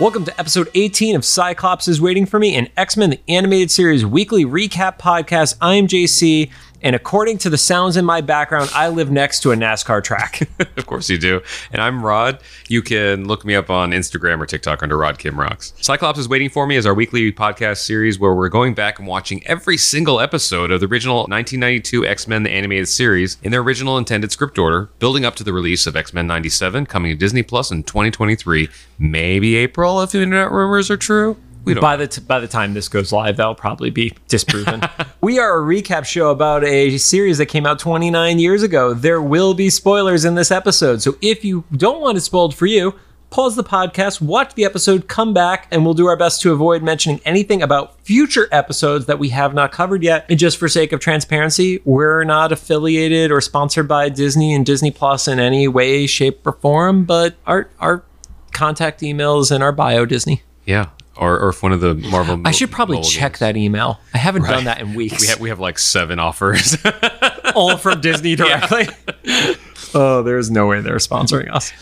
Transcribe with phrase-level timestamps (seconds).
[0.00, 3.68] Welcome to episode 18 of Cyclops is Waiting for Me, an X Men the Animated
[3.68, 5.56] Series weekly recap podcast.
[5.60, 6.52] I am JC,
[6.82, 10.48] and according to the sounds in my background, I live next to a NASCAR track.
[10.76, 11.40] of course you do.
[11.72, 12.40] And I'm Rod.
[12.68, 15.72] You can look me up on Instagram or TikTok under Rod Kim Rocks.
[15.80, 19.08] Cyclops is Waiting for Me is our weekly podcast series where we're going back and
[19.08, 23.60] watching every single episode of the original 1992 X Men the Animated Series in their
[23.60, 27.16] original intended script order, building up to the release of X Men 97 coming to
[27.16, 28.68] Disney Plus in 2023,
[28.98, 31.36] maybe April if the internet rumors are true.
[31.64, 34.82] We don't by the t- by the time this goes live, that'll probably be disproven.
[35.20, 38.94] we are a recap show about a series that came out 29 years ago.
[38.94, 42.66] There will be spoilers in this episode, so if you don't want it spoiled for
[42.66, 42.94] you,
[43.30, 46.82] pause the podcast, watch the episode, come back, and we'll do our best to avoid
[46.82, 50.26] mentioning anything about future episodes that we have not covered yet.
[50.28, 54.90] And just for sake of transparency, we're not affiliated or sponsored by Disney and Disney
[54.90, 58.04] Plus in any way, shape, or form, but our our
[58.52, 60.42] contact emails in our bio Disney.
[60.64, 60.86] Yeah.
[61.18, 62.40] Or, or if one of the Marvel.
[62.44, 63.38] I should probably mobile check games.
[63.40, 63.98] that email.
[64.14, 64.50] I haven't Right.
[64.52, 65.20] done that in weeks.
[65.20, 66.76] We have, we have like seven offers.
[67.54, 68.88] all from Disney directly.
[69.94, 71.72] oh, there's no way they're sponsoring us.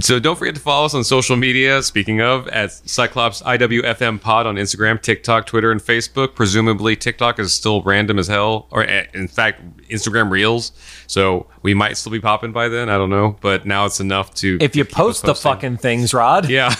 [0.00, 1.82] So don't forget to follow us on social media.
[1.82, 6.34] Speaking of, at Cyclops IWFM Pod on Instagram, TikTok, Twitter, and Facebook.
[6.34, 10.72] Presumably, TikTok is still random as hell, or eh, in fact, Instagram Reels.
[11.06, 12.88] So we might still be popping by then.
[12.88, 14.56] I don't know, but now it's enough to.
[14.62, 16.48] If you post the fucking things, Rod.
[16.48, 16.74] Yeah.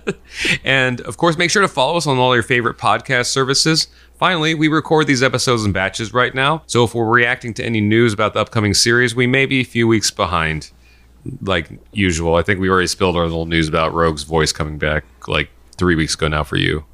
[0.64, 3.88] and of course, make sure to follow us on all your favorite podcast services.
[4.18, 6.62] Finally, we record these episodes in batches right now.
[6.66, 9.64] So if we're reacting to any news about the upcoming series, we may be a
[9.64, 10.70] few weeks behind,
[11.42, 12.34] like usual.
[12.34, 15.94] I think we already spilled our little news about Rogue's voice coming back like three
[15.94, 16.84] weeks ago now for you.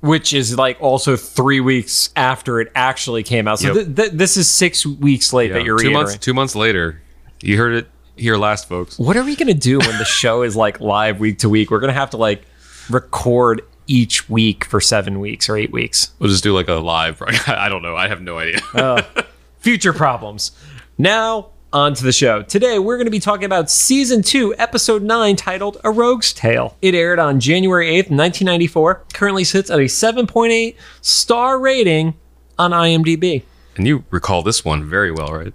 [0.00, 3.60] Which is like also three weeks after it actually came out.
[3.60, 3.74] So Yep.
[3.74, 6.18] th- th- this is six weeks late that you're two months.
[6.18, 7.00] Two months later,
[7.40, 8.98] you heard it here last, folks.
[8.98, 11.70] What are we gonna do when the show is like live week to week?
[11.70, 12.42] We're gonna have to like
[12.90, 16.10] record each week for seven weeks or eight weeks.
[16.18, 17.22] We'll just do like a live.
[17.46, 17.94] I don't know.
[17.96, 18.60] I have no idea.
[18.74, 19.02] Uh,
[19.58, 20.50] future problems.
[20.98, 22.42] Now, on to the show.
[22.42, 26.76] Today, we're going to be talking about season two, episode nine, titled A Rogue's Tale.
[26.82, 29.04] It aired on January 8th, 1994.
[29.14, 32.14] Currently sits at a 7.8 star rating
[32.58, 33.42] on IMDb.
[33.76, 35.54] and you recall this one very well, right?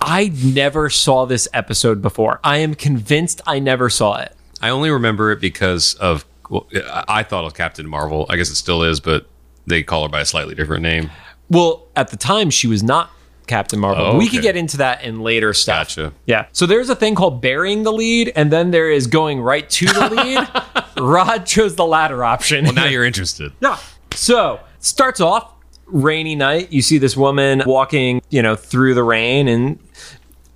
[0.00, 2.40] I never saw this episode before.
[2.42, 4.34] I am convinced I never saw it.
[4.60, 8.26] I only remember it because of well, I I thought of Captain Marvel.
[8.28, 9.26] I guess it still is, but
[9.66, 11.10] they call her by a slightly different name.
[11.48, 13.10] Well, at the time, she was not
[13.46, 14.04] Captain Marvel.
[14.04, 14.36] Oh, We okay.
[14.36, 15.88] could get into that in later stuff.
[15.88, 16.12] Gotcha.
[16.26, 16.46] Yeah.
[16.52, 19.86] So there's a thing called burying the lead, and then there is going right to
[19.86, 20.48] the lead.
[21.02, 22.64] Rod chose the latter option.
[22.64, 23.52] Well, now you're interested.
[23.60, 23.78] Yeah.
[24.14, 25.52] So starts off
[25.86, 26.72] rainy night.
[26.72, 29.78] You see this woman walking, you know, through the rain, and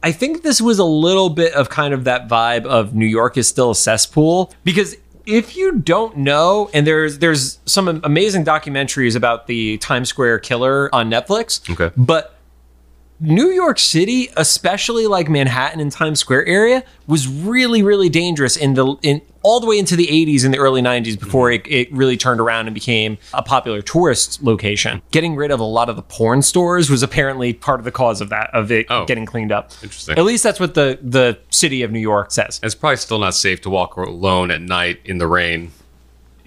[0.02, 3.36] I think this was a little bit of kind of that vibe of New York
[3.36, 9.16] is still a cesspool because if you don't know, and there's there's some amazing documentaries
[9.16, 11.68] about the Times Square killer on Netflix.
[11.68, 11.92] Okay.
[11.96, 12.35] But
[13.18, 18.74] New York City, especially like Manhattan and Times Square area, was really, really dangerous in
[18.74, 21.90] the in all the way into the 80s and the early 90s before it, it
[21.92, 25.00] really turned around and became a popular tourist location.
[25.12, 28.20] Getting rid of a lot of the porn stores was apparently part of the cause
[28.20, 29.04] of that, of it Oh.
[29.06, 29.70] getting cleaned up.
[29.82, 30.18] Interesting.
[30.18, 32.60] At least that's what the the city of New York says.
[32.62, 35.70] It's probably still not safe to walk alone at night in the rain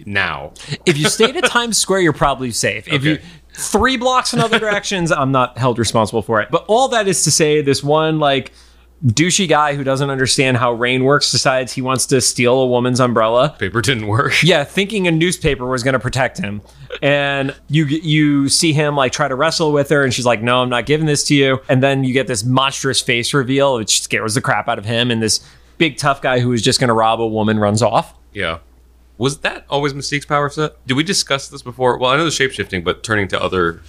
[0.06, 0.52] now.
[0.86, 2.88] If you stayed at Times Square, you're probably safe.
[2.88, 3.24] If you Okay.
[3.60, 6.50] Three blocks in other directions, I'm not held responsible for it.
[6.52, 8.52] But all that is to say, this one like
[9.06, 13.00] douchey guy who doesn't understand how rain works decides he wants to steal a woman's
[13.00, 13.56] umbrella.
[13.58, 14.34] Paper didn't work.
[14.44, 16.62] Yeah, thinking a newspaper was going to protect him,
[17.02, 20.62] and you you see him like try to wrestle with her, and she's like, "No,
[20.62, 24.02] I'm not giving this to you." And then you get this monstrous face reveal, which
[24.02, 25.40] scares the crap out of him, and this
[25.78, 28.14] big tough guy who is just going to rob a woman runs off.
[28.34, 28.60] Yeah.
[29.20, 30.84] Was that always Mystique's power set?
[30.88, 31.98] Did we discuss this before?
[32.00, 33.82] Well, I know the shapeshifting, but turning to other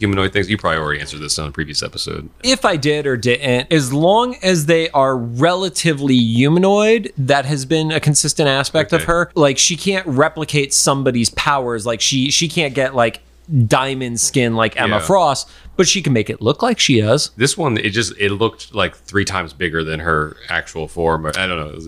[0.00, 0.50] humanoid things.
[0.50, 2.28] You probably already answered this on a previous episode.
[2.42, 7.92] if I did or didn't, as long as they are relatively humanoid, that has been
[7.92, 9.30] a consistent aspect of her.
[9.36, 11.86] Like she can't replicate somebody's powers.
[11.86, 13.20] Like she she can't get like
[13.66, 15.02] diamond skin like Emma Yeah.
[15.02, 17.30] Frost, but she can make it look like she does.
[17.36, 21.26] This one, it just it looked like three times bigger than her actual form.
[21.26, 21.78] I don't know.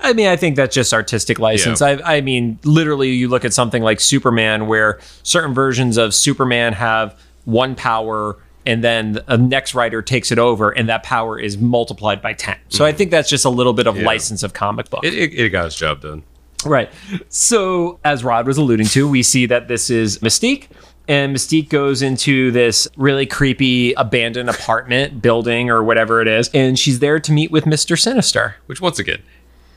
[0.00, 1.80] I mean, I think that's just artistic license.
[1.80, 1.98] Yeah.
[2.04, 6.72] I, I mean, literally, you look at something like Superman, where certain versions of Superman
[6.74, 11.58] have one power, and then a next writer takes it over, and that power is
[11.58, 12.56] multiplied by 10.
[12.68, 12.98] So I mm-hmm.
[12.98, 14.04] think that's just a little bit of Yeah.
[14.06, 15.04] license of comic book.
[15.04, 16.22] It, it, it got its job done.
[16.64, 16.90] Right.
[17.28, 20.66] So, as Rod was alluding to, we see that this is Mystique.
[21.06, 26.50] And Mystique goes into this really creepy abandoned apartment building or whatever it is.
[26.52, 27.98] And she's there to meet with Mr.
[27.98, 28.56] Sinister.
[28.66, 29.22] Which once again,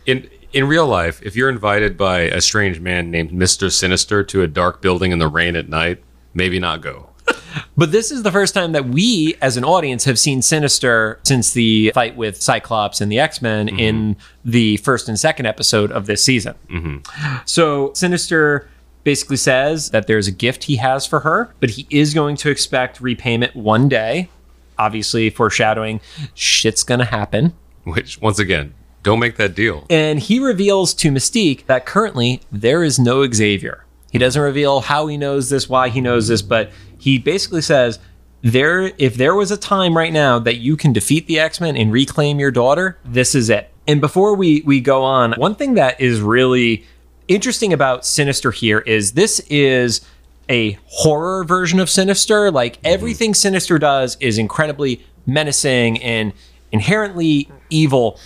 [0.06, 3.72] in In real life, if you're invited by a strange man named Mr.
[3.72, 6.04] Sinister to a dark building in the rain at night,
[6.34, 7.10] maybe not go.
[7.78, 11.54] But this is the first time that we, as an audience, have seen Sinister since
[11.54, 13.80] the fight with Cyclops and the X Men mm-hmm.
[13.80, 16.56] in the first and second episode of this season.
[16.70, 17.38] Mm-hmm.
[17.46, 18.70] So Sinister
[19.04, 22.50] basically says that there's a gift he has for her, but he is going to
[22.50, 24.30] expect repayment one day.
[24.78, 26.02] Obviously, foreshadowing
[26.34, 27.54] shit's gonna happen.
[27.84, 29.86] Which, once again, don't make that deal.
[29.90, 33.86] And he reveals to Mystique that currently there is no Xavier.
[34.12, 38.00] He doesn't reveal how he knows this, why he knows this, but he basically says
[38.42, 41.92] there if there was a time right now that you can defeat the X-Men and
[41.92, 43.72] reclaim your daughter, this is it.
[43.88, 46.86] And before we we go on, one thing that is really
[47.28, 50.02] interesting about Sinister here is this is
[50.50, 52.52] a horror version of Sinister.
[52.52, 52.88] Like mm-hmm.
[52.94, 56.34] everything Sinister does is incredibly menacing and
[56.72, 58.20] inherently evil.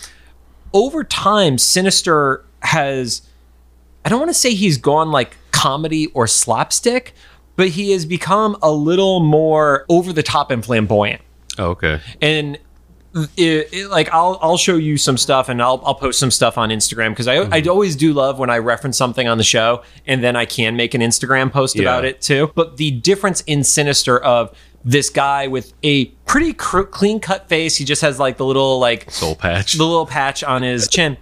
[0.75, 3.21] Over time, Sinister has
[4.03, 7.13] I don't want to say he's gone like comedy or slapstick,
[7.55, 11.21] but he has become a little more over the top and flamboyant.
[11.57, 12.01] Oh, okay.
[12.21, 12.59] And
[13.37, 16.57] it, it- like I'll I'll show you some stuff and I'll I'll post some stuff
[16.57, 17.69] on Instagram because I I mm-hmm.
[17.69, 20.93] always do love when I reference something on the show and then I can make
[20.93, 21.83] an Instagram post Yeah.
[21.83, 22.51] about it too.
[22.53, 24.55] But the difference in Sinister of
[24.85, 28.79] this guy with a pretty cr- clean cut face, he just has like the little
[28.79, 29.73] like Soul patch.
[29.73, 31.17] the little patch on his chin,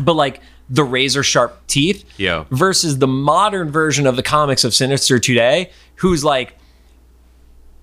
[0.00, 2.04] but like the razor sharp teeth.
[2.18, 2.44] Yeah.
[2.50, 6.56] Versus the modern version of the comics of Sinister today, who's like,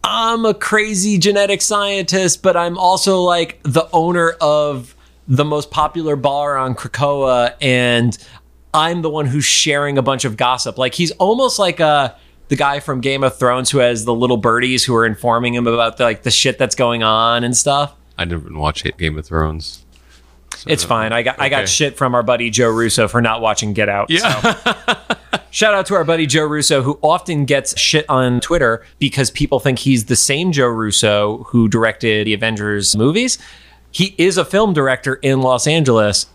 [0.04, 4.96] I'm a crazy genetic scientist, but I'm also like the owner of
[5.28, 8.18] the most popular bar on Krakoa, and
[8.74, 10.78] I'm the one who's sharing a bunch of gossip.
[10.78, 12.16] Like he's almost like a
[12.48, 15.68] the guy from Game of Thrones who has the little birdies who are informing him
[15.68, 17.96] about the, like the shit that's going on and stuff.
[18.18, 19.84] I didn't watch Game of Thrones.
[20.66, 21.14] It's fine.
[21.14, 24.10] I got I got shit from our buddy Joe Russo for not watching Get Out.
[24.10, 24.42] Yeah.
[25.52, 29.60] Shout out to our buddy Joe Russo, who often gets shit on Twitter because people
[29.60, 33.38] think he's the same Joe Russo who directed the Avengers movies.
[33.92, 36.28] He is a film director in Los Angeles,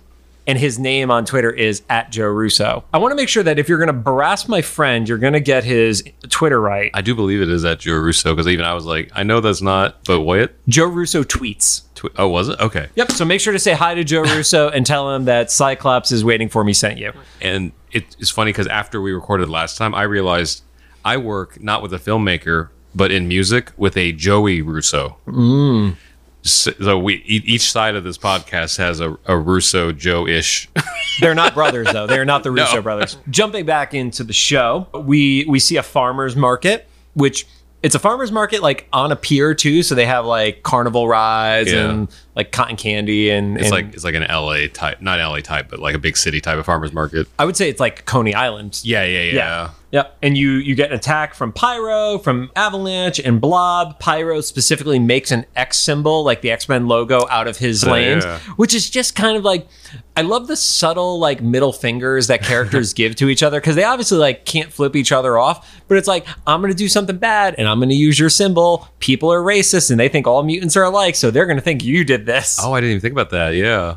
[0.46, 2.84] and his name on Twitter is at Joe Russo.
[2.92, 5.32] I want to make sure that if you're going to harass my friend, you're going
[5.32, 6.90] to get his Twitter right.
[6.94, 9.40] I do believe it is at Joe Russo because even I was like, I know
[9.40, 10.54] that's not, but what?
[10.68, 11.82] Joe Russo tweets.
[11.94, 12.60] Tw- oh, was it?
[12.60, 12.88] Okay.
[12.96, 13.12] Yep.
[13.12, 16.24] So make sure to say hi to Joe Russo and tell him that Cyclops is
[16.24, 17.12] waiting for me sent you.
[17.40, 20.62] And it, it's funny because after we recorded last time, I realized
[21.04, 25.16] I work not with a filmmaker, but in music with a Joey Russo.
[25.26, 25.96] Mm.
[26.42, 30.68] So we each side of this podcast has a, a Russo Joe ish.
[31.20, 32.06] They're not brothers though.
[32.06, 32.82] They're not the Russo No.
[32.82, 33.16] brothers.
[33.30, 37.46] Jumping back into the show, we we see a farmers market, which
[37.82, 39.82] it's a farmers market like on a pier too.
[39.84, 41.90] So they have like carnival rides Yeah.
[41.90, 45.40] and like cotton candy and It's and like it's like an LA type, not LA
[45.40, 47.26] type, but like a big city type of farmers market.
[47.38, 48.80] I would say it's like Coney Island.
[48.82, 49.32] Yeah, yeah, yeah.
[49.34, 49.70] Yeah.
[49.92, 50.18] Yep.
[50.22, 53.98] And you you get an attack from Pyro, from Avalanche, and Blob.
[53.98, 57.92] Pyro specifically makes an X symbol, like the X Men logo, out of his oh,
[57.92, 58.38] lanes, yeah.
[58.56, 59.68] which is just kind of like
[60.16, 63.84] I love the subtle like middle fingers that characters give to each other because they
[63.84, 67.56] obviously like can't flip each other off, but it's like I'm gonna do something bad
[67.58, 68.88] and I'm gonna use your symbol.
[68.98, 72.02] People are racist and they think all mutants are alike, so they're gonna think you
[72.02, 72.58] did this.
[72.62, 73.54] Oh, I didn't even think about that.
[73.54, 73.96] Yeah.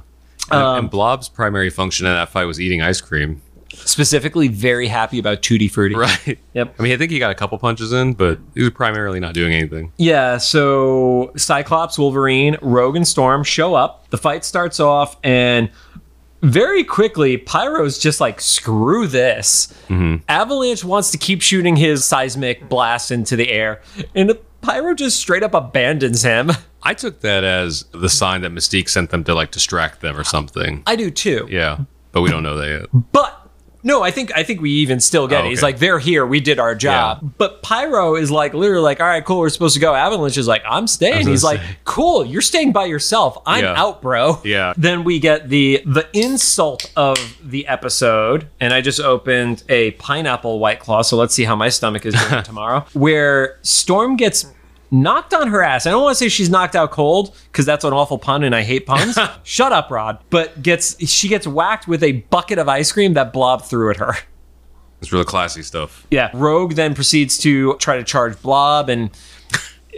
[0.52, 3.42] And, Um, and Blob's primary function in that fight was eating ice cream.
[3.74, 5.96] Specifically, very happy about Tutti Frutti.
[5.96, 6.40] Right.
[6.54, 6.76] Yep.
[6.80, 9.34] I mean, I think he got a couple punches in, but he was primarily not
[9.34, 9.92] doing anything.
[9.98, 14.10] Yeah, so Cyclops, Wolverine, Rogue, and Storm show up.
[14.12, 15.70] The fight starts off, and
[16.42, 19.74] very quickly, Pyro's just like, screw this.
[20.30, 23.82] Avalanche wants to keep shooting his seismic blast into the air,
[24.14, 26.52] and Pyro just straight up abandons him.
[26.84, 30.24] I took that as the sign that Mystique sent them to like distract them or
[30.24, 30.84] something.
[30.86, 31.48] I do too.
[31.50, 31.80] Yeah,
[32.12, 33.12] but we don't know that yet.
[33.12, 33.42] But
[33.84, 35.50] no, I think I think we even still get Oh, it.
[35.50, 35.68] He's okay.
[35.68, 37.20] like, they're here, we did our job.
[37.22, 37.30] Yeah.
[37.38, 39.94] But Pyro is like literally like, all right, cool, we're supposed to go.
[39.94, 41.28] Avalanche is like, I'm staying.
[41.28, 43.38] He's like, cool, you're staying by yourself.
[43.46, 43.80] I'm Yeah.
[43.80, 44.42] out, bro.
[44.44, 44.74] Yeah.
[44.76, 50.58] Then we get the the insult of the episode, and I just opened a pineapple
[50.58, 52.86] white claw, so let's see how my stomach is doing tomorrow.
[52.94, 54.52] Where Storm gets
[55.02, 55.86] knocked on her ass.
[55.86, 58.56] I don't want to say she's knocked out cold because that's an awful pun and
[58.56, 59.18] I hate puns.
[59.44, 60.20] Shut up, Rod.
[60.30, 63.98] But gets she gets whacked with a bucket of ice cream that Blob threw at
[63.98, 64.16] her.
[65.02, 66.08] It's really classy stuff.
[66.10, 66.32] Yeah.
[66.34, 69.12] Rogue then proceeds to try to charge Blob and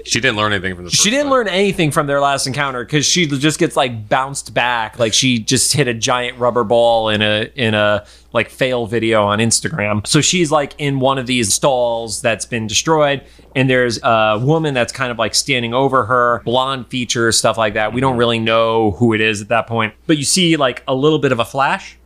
[0.05, 0.91] She didn't learn anything from the.
[0.91, 4.99] she didn't learn anything from their last encounter because she just gets like bounced back
[4.99, 8.05] like she just hit a giant rubber ball in a in a
[8.37, 12.67] like fail video on instagram so she's like in one of these stalls that's been
[12.67, 13.23] destroyed
[13.55, 17.73] and there's a woman that's kind of like standing over her blonde features stuff like
[17.73, 20.83] that we don't really know who it is at that point but you see like
[20.87, 21.97] a little bit of a flash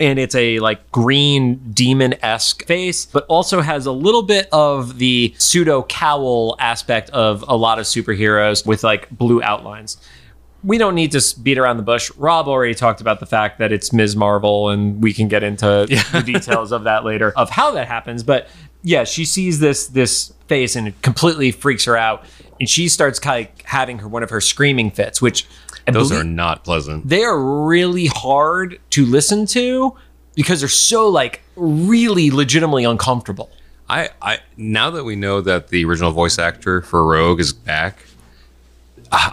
[0.00, 4.98] and it's a like green demon esque face, but also has a little bit of
[4.98, 9.96] the pseudo cowl aspect of a lot of superheroes with like blue outlines.
[10.64, 12.10] We don't need to beat around the bush.
[12.16, 14.16] Rod already talked about the fact that it's Ms.
[14.16, 15.66] Marvel, and we can get into
[16.12, 18.22] the details of that later of how that happens.
[18.22, 18.48] But
[18.82, 22.24] yeah, she sees this this face and it completely freaks her out,
[22.58, 25.46] and she starts kind of having her one of her screaming fits, which
[25.86, 27.08] I Those are not pleasant.
[27.08, 29.96] they are really hard to listen to
[30.34, 33.50] because they're so like really legitimately uncomfortable.
[33.88, 38.04] I, I now that we know that the original voice actor for Rogue is back,
[39.12, 39.30] uh,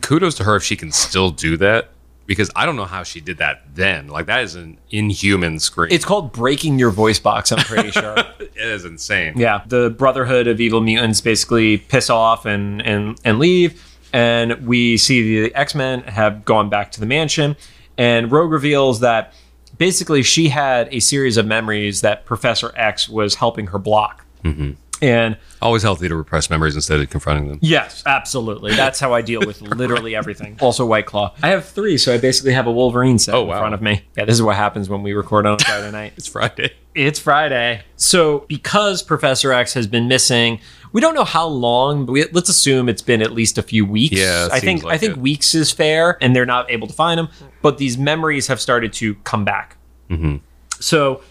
[0.00, 1.90] kudos to her if she can still do that
[2.26, 4.08] because I don't know how she did that then.
[4.08, 5.92] Like that is an inhuman scream.
[5.92, 8.16] It's called breaking your voice box, I'm pretty sure.
[8.38, 9.34] it is insane.
[9.36, 14.96] yeah, the Brotherhood of Evil Mutants basically piss off and and and leave and we
[14.96, 17.56] see the X-Men have gone back to the mansion
[17.98, 19.32] and Rogue reveals that
[19.78, 24.24] basically she had a series of memories that Professor X was helping her block.
[24.44, 24.72] Mm-hmm.
[25.02, 27.58] And Always healthy to repress memories instead of confronting them.
[27.60, 28.74] Yes, absolutely.
[28.74, 30.56] That's how I deal with literally everything.
[30.62, 31.34] Also, White Claw.
[31.42, 34.02] I have three, so I basically have a Wolverine set Oh, in front of me.
[34.16, 36.12] Yeah, this is what happens when we record on a Friday night.
[36.16, 36.72] It's Friday.
[36.94, 37.82] It's Friday.
[37.96, 40.60] So, because Professor X has been missing,
[40.92, 43.84] we don't know how long, but we, let's assume it's been at least a few
[43.84, 44.16] weeks.
[44.16, 45.18] Yeah, it I think like I think it.
[45.18, 47.28] weeks is fair, and they're not able to find him.
[47.60, 49.76] But these memories have started to come back.
[50.10, 50.36] Mm-hmm.
[50.80, 51.22] So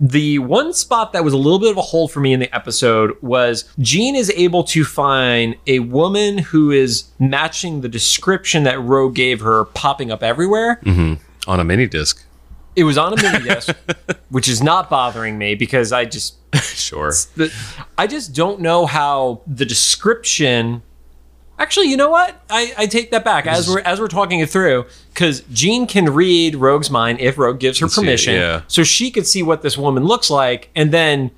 [0.00, 2.54] the one spot that was a little bit of a hole for me in the
[2.54, 8.80] episode was Jean is able to find a woman who is matching the description that
[8.80, 10.80] Rogue gave her popping up everywhere.
[10.84, 11.14] Mm-hmm.
[11.50, 12.24] On a mini disc.
[12.76, 13.74] It was on a mini disc,
[14.28, 17.12] which is not bothering me because I just Sure.
[17.96, 20.82] I just don't know how the description.
[21.58, 22.40] Actually, you know what?
[22.48, 26.06] I, I take that back as we're as we're talking it through because Jean can
[26.14, 28.62] read Rogue's mind if Rogue gives her see it, permission, yeah.
[28.68, 31.32] so she could see what this woman looks like, and then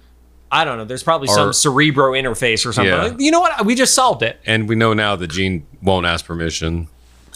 [0.53, 0.85] I don't know.
[0.85, 2.93] There's probably some Or- cerebro interface or something.
[2.93, 3.03] Yeah.
[3.05, 3.65] Like, you know what?
[3.65, 6.89] We just solved it And we know now that Jean won't ask permission.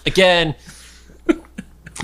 [0.05, 0.55] again.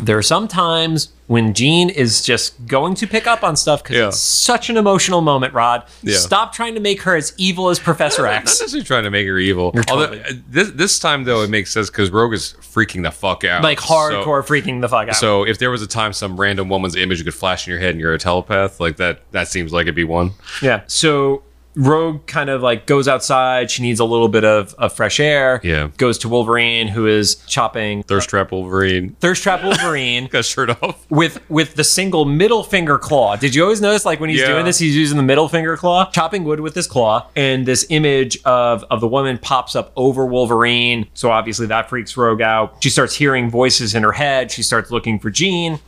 [0.00, 3.96] There are some times when Jean is just going to pick up on stuff because
[3.96, 4.08] Yeah.
[4.08, 5.54] it's such an emotional moment.
[5.54, 6.16] Rod, Yeah.
[6.16, 8.44] stop trying to make her as evil as Professor X.
[8.44, 9.70] Not necessarily trying to make her evil.
[9.74, 13.02] You're Although totally- uh, this this time though it makes sense because Rogue is freaking
[13.02, 13.62] the fuck out.
[13.62, 15.16] like So- hardcore freaking the fuck out.
[15.16, 17.90] So if there was a time some random woman's image could flash in your head
[17.90, 20.32] and you're a telepath, like that, that seems like it'd be one.
[20.62, 20.80] yeah.
[20.86, 21.42] So
[21.76, 23.70] Rogue kind of like goes outside.
[23.70, 25.60] She needs a little bit of, of fresh air.
[25.62, 25.88] Yeah.
[25.96, 31.06] Goes to Wolverine, who is chopping Thirst trap Wolverine thirst trap Wolverine got shirt off.
[31.10, 33.36] with with the single middle finger claw.
[33.36, 34.48] Did you always notice like when he's Yeah.
[34.48, 37.86] doing this, he's using the middle finger claw, chopping wood with his claw, and this
[37.88, 41.06] image of of the woman pops up over Wolverine.
[41.14, 42.76] So obviously that freaks Rogue out.
[42.82, 44.50] She starts hearing voices in her head.
[44.50, 45.78] She starts looking for Jean.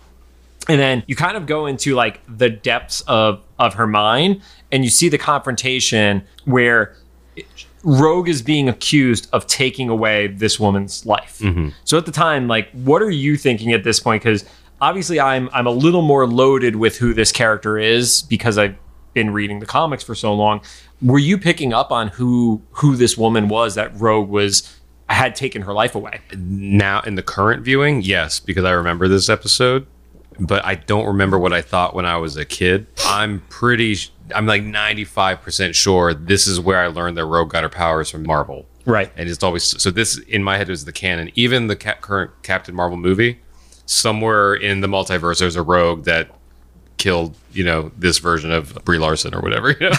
[0.68, 4.84] And then you kind of go into like the depths of of her mind and
[4.84, 6.96] you see the confrontation where
[7.84, 11.38] rogue is being accused of taking away this woman's life.
[11.40, 11.70] Mm-hmm.
[11.84, 14.22] So at the time like what are you thinking at this point?
[14.22, 14.44] Because
[14.80, 18.74] obviously i'm i'm a little more loaded with who this character is because i've
[19.14, 20.60] been reading the comics for so long.
[21.00, 24.78] Were you picking up on who who this woman was that rogue was
[25.08, 26.20] had taken her life away?
[26.36, 29.86] Now in the current viewing, yes, because I remember this episode,
[30.40, 32.86] but I don't remember what I thought when I was a kid.
[33.06, 33.96] I'm pretty,
[34.34, 38.24] I'm like 95% sure this is where I learned that Rogue got her powers from
[38.26, 38.66] Marvel.
[38.84, 41.94] right and it's always so this in my head is the canon even the ca-
[42.00, 43.38] current captain marvel movie
[43.86, 46.28] somewhere in the multiverse there's a rogue that
[46.98, 49.96] killed you know this version of brie larson or whatever you know?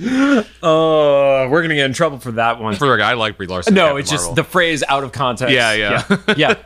[0.62, 3.46] uh we're gonna get in trouble for that one for the record, i like brie
[3.46, 5.52] larson No, it's just the phrase out of context.
[5.54, 6.04] Yeah, yeah.
[6.08, 6.34] yeah.
[6.36, 6.54] yeah.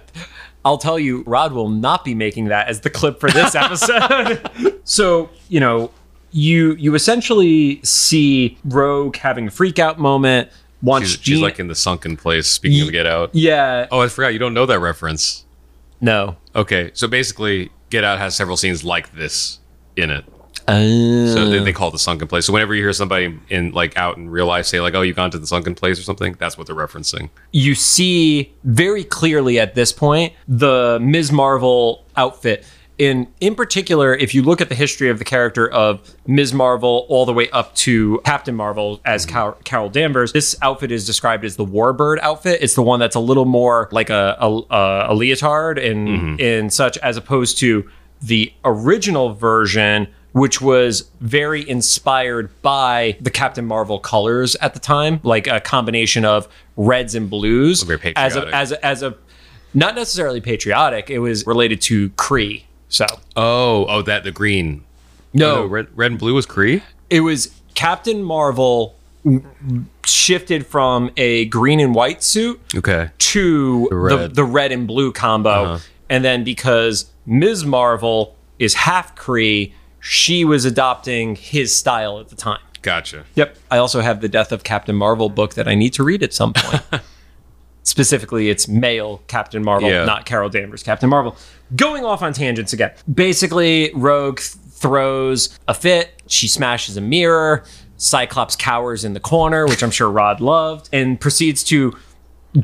[0.65, 4.81] I'll tell you, Rod will not be making that as the clip for this episode.
[4.85, 5.91] so, you know,
[6.33, 10.51] you you essentially see Rogue having a freak out moment.
[10.83, 14.09] Once she's, she's like in the sunken place speaking of get out yeah, oh i
[14.09, 15.45] forgot you don't know that reference
[16.01, 16.39] no.
[16.57, 19.59] okay so basically get out has several scenes like this
[19.97, 20.25] in it
[20.71, 23.73] Uh, so they, they call it the sunken place so whenever you hear somebody in
[23.73, 26.03] like out in real life say like oh you've gone to the sunken place or
[26.03, 31.33] something that's what they're referencing you see very clearly at this point the Ms.
[31.33, 32.65] Marvel outfit.
[32.99, 36.53] In in particular, if you look at the history of the character of Ms.
[36.53, 41.07] Marvel all the way up to Captain Marvel as Car- Carol Danvers, this outfit is
[41.07, 42.59] described as the Warbird outfit.
[42.61, 46.99] It's the one that's a little more like a a, a leotard and and such,
[46.99, 47.89] as opposed to
[48.21, 55.21] the original version, which was very inspired by the Captain Marvel colors at the time,
[55.23, 57.83] like a combination of reds and blues.
[57.83, 59.17] Very as a as a, as a
[59.75, 61.11] not necessarily patriotic.
[61.11, 63.07] It was related to Kree So
[63.37, 64.85] Oh, oh, that the green.
[65.33, 66.83] no, Oh, red, red and blue was Kree.
[67.09, 68.97] it was Captain Marvel
[70.05, 73.11] shifted from a green and white suit Okay.
[73.19, 74.35] to the red.
[74.35, 75.51] the, red and blue combo.
[75.51, 75.79] Uh-huh.
[76.09, 77.65] And then because Ms.
[77.65, 82.61] Marvel is half Kree, she was adopting his style at the time.
[82.83, 83.25] Gotcha.
[83.35, 83.57] Yep.
[83.71, 86.33] I also have the Death of Captain Marvel book that I need to read at
[86.33, 86.83] some point.
[87.83, 90.05] Specifically, it's male Captain Marvel, Yeah.
[90.05, 91.37] not Carol Danvers Captain Marvel.
[91.77, 92.93] Going off on tangents again.
[93.13, 96.23] Basically, Rogue th- throws a fit.
[96.27, 97.65] She smashes a mirror.
[97.97, 101.97] Cyclops cowers in the corner, which I'm sure Rod loved, and proceeds to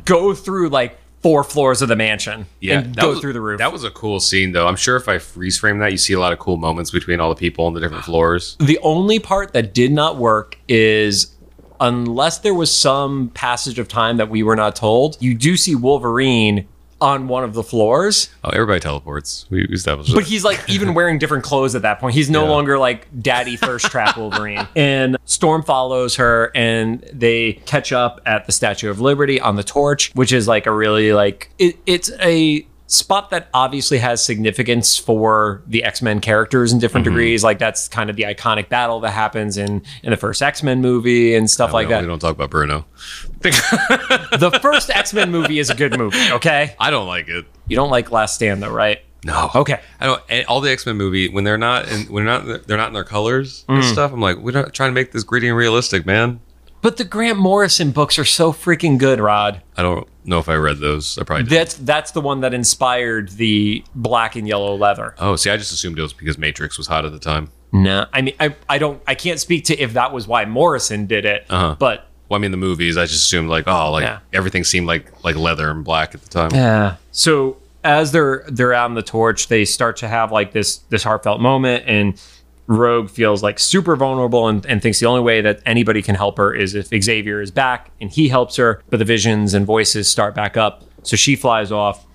[0.05, 3.41] go through like four floors of the mansion Yeah, and that go was- through the
[3.41, 3.57] roof.
[3.57, 4.67] That was a cool scene, though.
[4.67, 7.19] I'm sure if I freeze frame that, you see a lot of cool moments between
[7.19, 8.55] all the people on the different floors.
[8.59, 11.33] The only part that did not work is
[11.79, 15.75] unless there was some passage of time that we were not told, you do see
[15.75, 16.67] Wolverine
[16.99, 19.45] on one of the floors, Oh, everybody teleports.
[19.49, 20.27] We established but that.
[20.29, 22.15] he's like even wearing different clothes at that point.
[22.15, 22.49] He's no Yeah.
[22.49, 24.67] longer like daddy thirst trap Wolverine.
[24.75, 29.63] And Storm follows her and they catch up at the Statue of Liberty on the
[29.63, 34.97] torch, which is like a really like it, it's a spot that obviously has significance
[34.97, 37.43] for the X-Men characters in different degrees.
[37.43, 41.35] Like that's kind of the iconic battle that happens in in the first X-Men movie
[41.35, 42.01] and stuff like that.
[42.01, 42.85] we don't talk about Bruno.
[43.41, 46.75] the first X-Men movie is a good movie, okay?
[46.79, 47.45] I don't like it.
[47.67, 48.99] You don't like Last Stand though, right?
[49.23, 49.49] No.
[49.55, 49.79] Okay.
[49.99, 50.21] I don't.
[50.29, 52.87] and All the X Men movie when they're not in, when they're not they're not
[52.87, 53.91] in their colors and Mm.
[53.91, 54.13] stuff.
[54.13, 56.39] I'm like, we're not trying to make this gritty and realistic, man.
[56.81, 59.63] But the Grant Morrison books are so freaking good, Rod.
[59.75, 61.17] I don't know if I read those.
[61.17, 61.51] I probably did.
[61.51, 65.15] That's that's the one that inspired the black and yellow leather.
[65.19, 67.49] Oh, see, I just assumed it was because Matrix was hot at the time.
[67.71, 71.05] No, I mean I, I don't I can't speak to if that was why Morrison
[71.05, 71.75] did it, Uh-huh.
[71.77, 74.19] but Well, I mean, the movies, I just assumed like, oh, like Yeah.
[74.33, 76.51] everything seemed like like leather and black at the time.
[76.53, 76.95] yeah.
[77.11, 81.03] So as they're they're out on the torch, they start to have like this this
[81.03, 82.19] heartfelt moment, and
[82.67, 86.37] Rogue feels like super vulnerable and, and thinks the only way that anybody can help
[86.37, 88.83] her is if Xavier is back and he helps her.
[88.89, 92.05] But the visions and voices start back up, so she flies off.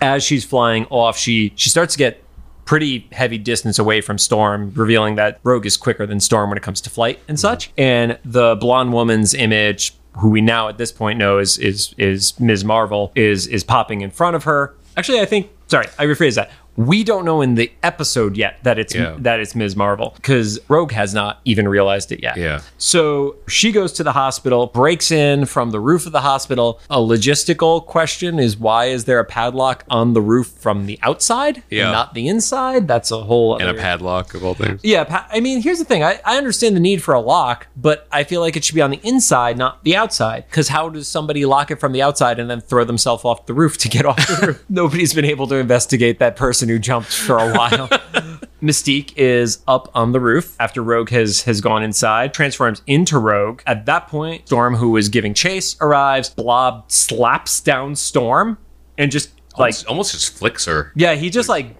[0.00, 2.24] As she's flying off, she she starts to get
[2.64, 6.62] pretty heavy distance away from Storm, revealing that Rogue is quicker than Storm when it
[6.62, 7.42] comes to flight and mm-hmm.
[7.42, 7.70] such.
[7.76, 12.38] And the blonde woman's image, who we now at this point know is is is
[12.38, 12.64] Ms.
[12.64, 14.74] Marvel, is is popping in front of her.
[14.96, 16.50] Actually, I think sorry, I rephrase that.
[16.76, 19.14] We don't know in the episode yet that it's Yeah.
[19.18, 19.76] that it's Ms.
[19.76, 22.36] Marvel because Rogue has not even realized it yet.
[22.36, 22.60] Yeah.
[22.78, 26.80] So she goes to the hospital, breaks in from the roof of the hospital.
[26.90, 31.62] A logistical question is why is there a padlock on the roof from the outside
[31.70, 31.84] Yeah.
[31.84, 32.88] and not the inside?
[32.88, 34.80] That's a whole And a padlock of all things.
[34.82, 36.02] Yeah, pa- I mean, here's the thing.
[36.02, 38.82] I, I understand the need for a lock, but I feel like it should be
[38.82, 40.44] on the inside, not the outside.
[40.50, 43.54] Because how does somebody lock it from the outside and then throw themselves off the
[43.54, 44.64] roof to get off the roof?
[44.68, 47.88] Nobody's been able to investigate that person who jumped for a while.
[48.62, 53.60] Mystique is up on the roof after Rogue has has gone inside, transforms into Rogue.
[53.66, 56.30] At that point, Storm, who is giving chase, arrives.
[56.30, 58.56] Blob slaps down Storm
[58.96, 60.92] and just like Almost, almost just flicks her.
[60.96, 61.76] yeah, he just like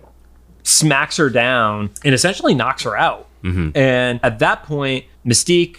[0.62, 3.28] smacks her down and essentially knocks her out.
[3.42, 3.76] Mm-hmm.
[3.76, 5.78] And at that point, Mystique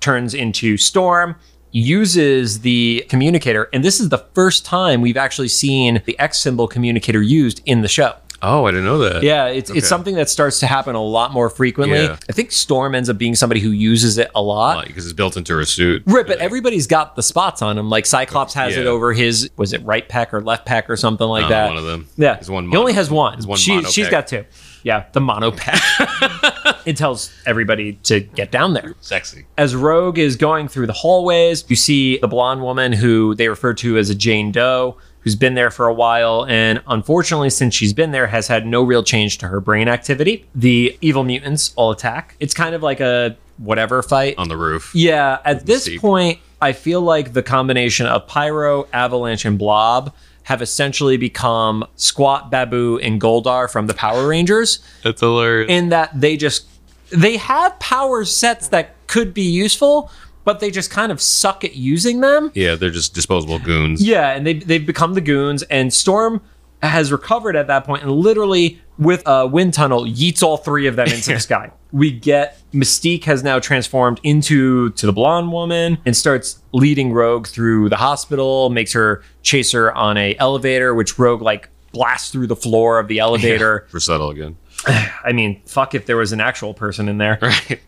[0.00, 1.36] turns into Storm,
[1.70, 6.68] uses the communicator, and this is the first time we've actually seen the X symbol
[6.68, 8.14] communicator used in the show.
[8.46, 9.22] Oh, I didn't know that.
[9.22, 9.78] Yeah, it's Okay.
[9.78, 12.02] it's something that starts to happen a lot more frequently.
[12.02, 12.16] Yeah.
[12.28, 14.86] I think Storm ends up being somebody who uses it a lot.
[14.86, 16.02] because it's built into her suit.
[16.06, 17.88] Right, but everybody's got the spots on him.
[17.88, 21.26] Like Cyclops has it over his was it right pec or left pec or something
[21.26, 21.66] like Uh, that.
[21.68, 22.06] one of them.
[22.16, 23.42] Yeah, one he only has one.
[23.44, 24.44] one she, mono she's got two.
[24.82, 25.50] Yeah, the mono
[26.84, 28.94] it tells everybody to get down there.
[29.00, 29.46] Sexy.
[29.56, 33.72] As Rogue is going through the hallways, you see the blonde woman who they refer
[33.74, 37.92] to as a Jane Doe, who's been there for a while, and unfortunately, since she's
[37.92, 40.44] been there, has had no real change to her brain activity.
[40.54, 42.36] The evil mutants all attack.
[42.40, 44.34] It's kind of like a whatever fight.
[44.38, 44.92] On the roof.
[44.94, 46.00] Yeah, at this Mystique.
[46.00, 50.12] point, I feel like the combination of Pyro, Avalanche, and Blob
[50.44, 55.70] have essentially become Squatt, Baboo, and Goldar from the Power Rangers, That's hilarious.
[55.70, 56.66] in that they just
[57.10, 60.10] they have power sets that could be useful,
[60.44, 62.50] but they just kind of suck at using them.
[62.54, 64.02] yeah, they're just disposable goons.
[64.02, 66.40] Yeah, and they they've become the goons, and Storm
[66.82, 70.96] has recovered at that point and literally with a wind tunnel yeets all three of
[70.96, 71.70] them into the sky.
[71.92, 77.46] We get Mystique has now transformed into to the blonde woman and starts leading Rogue
[77.46, 82.48] through the hospital, makes her chase her on a elevator, which Rogue like blasts through
[82.48, 83.86] the floor of the elevator.
[83.90, 84.56] For subtle again.
[84.86, 87.38] I mean, fuck if there was an actual person in there.
[87.40, 87.80] Right.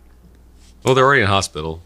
[0.84, 1.82] Well, they're already in hospital.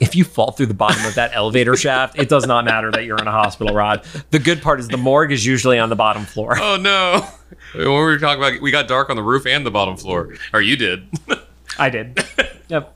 [0.00, 3.04] If you fall through the bottom of that elevator shaft, it does not matter that
[3.04, 4.04] you're in a hospital, Rod.
[4.30, 6.56] The good part is the morgue is usually on the bottom floor.
[6.60, 7.26] Oh no.
[7.74, 10.34] When we were talking about, we got dark on the roof and the bottom floor,
[10.52, 11.06] or you did.
[11.78, 12.24] I did.
[12.68, 12.94] yep.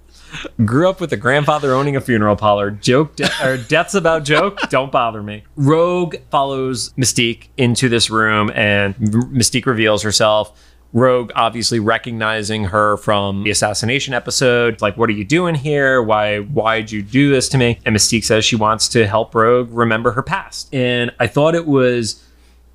[0.65, 2.71] Grew up with a grandfather owning a funeral parlor.
[2.71, 4.61] Joke de- or deaths about joke.
[4.71, 5.45] Don't bother me.
[5.57, 10.57] Rogue follows Mystique into this room, and Mystique reveals herself.
[10.93, 14.81] Rogue obviously recognizing her from the assassination episode.
[14.81, 16.03] Like, what are you doing here?
[16.03, 17.79] Why why'd you do this to me?
[17.85, 20.73] And Mystique says she wants to help Rogue remember her past.
[20.75, 22.25] And I thought it was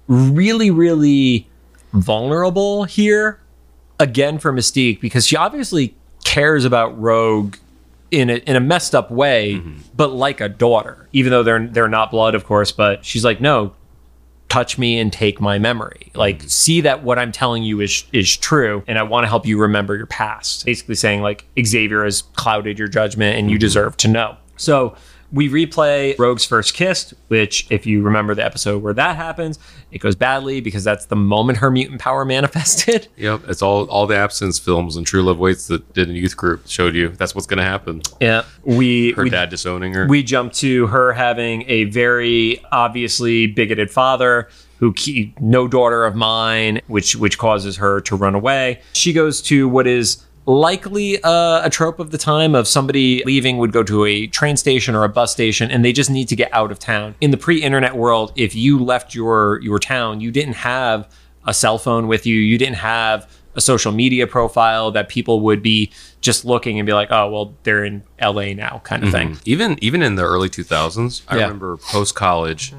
[0.08, 1.50] really, really
[1.92, 3.40] vulnerable here
[4.00, 7.58] again for Mystique because she obviously cares about Rogue
[8.12, 9.80] in a, in a messed up way, mm-hmm.
[9.96, 11.10] but like a daughter.
[11.12, 13.74] Even though they're they're not blood, of course, but she's like, no,
[14.56, 16.12] touch me and take my memory.
[16.16, 16.48] Like, mm-hmm.
[16.48, 19.60] see that what I'm telling you is is true, and I want to help you
[19.60, 20.66] remember your past.
[20.66, 23.62] Basically, saying like Xavier has clouded your judgment, and you mm-hmm.
[23.62, 24.38] deserve to know.
[24.58, 24.96] So.
[25.36, 29.60] We replay Rogue's first kiss, which, if you remember the episode where that happens,
[29.92, 33.08] it goes badly because that's the moment her mutant power manifested.
[33.18, 36.38] Yep, it's all all the absence films and True Love Waits that did in youth
[36.38, 38.02] group showed you that's what's going to happen.
[38.22, 40.08] Yeah, we Her we, dad disowning her.
[40.08, 44.48] we jump to her having a very obviously bigoted father
[44.80, 44.94] who
[45.40, 48.82] no daughter of mine, which which causes her to run away.
[48.94, 53.58] She goes to what is likely uh, a trope of the time of somebody leaving
[53.58, 56.36] would go to a train station or a bus station and they just need to
[56.36, 57.16] get out of town.
[57.22, 61.10] In the pre-internet world, if you left your your town, you didn't have
[61.46, 65.62] a cell phone with you, you didn't have a social media profile that people would
[65.62, 69.38] be just looking and be like, "Oh, well, they're in LA now," kind of thing.
[69.46, 71.44] even even in the early 2000s i Yeah.
[71.44, 72.74] remember post college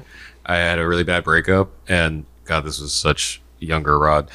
[0.45, 4.29] i had a really bad breakup and god this was such younger rod